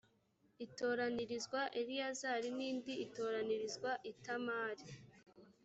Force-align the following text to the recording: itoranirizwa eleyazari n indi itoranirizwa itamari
itoranirizwa 0.65 1.61
eleyazari 1.79 2.49
n 2.57 2.59
indi 2.69 2.93
itoranirizwa 3.05 3.91
itamari 4.11 4.85